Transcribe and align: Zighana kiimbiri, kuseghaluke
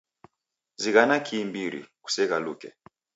Zighana 0.83 1.15
kiimbiri, 1.25 1.81
kuseghaluke 2.03 2.69